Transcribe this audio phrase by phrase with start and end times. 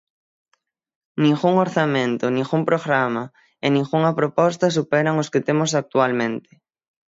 [1.23, 3.23] Ningún orzamento, ningún programa,
[3.65, 6.51] e ningunha proposta superan os que temos actualmente.